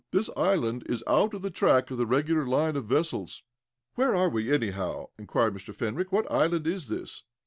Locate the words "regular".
2.07-2.47